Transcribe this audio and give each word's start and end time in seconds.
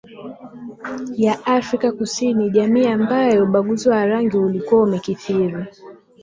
Ya 1.17 1.41
Afrika 1.45 1.91
Kusini 1.91 2.49
jamii 2.49 2.87
ambayo 2.87 3.43
ubaguzi 3.43 3.89
wa 3.89 4.05
rangi 4.05 4.37
ulikuwa 4.37 4.83
umekithiri 4.83 5.65